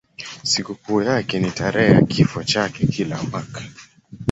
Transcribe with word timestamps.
Sikukuu 0.43 1.01
yake 1.01 1.39
ni 1.39 1.51
tarehe 1.51 1.93
ya 1.93 2.01
kifo 2.01 2.43
chake 2.43 2.87
kila 2.87 3.23
mwaka. 3.23 3.61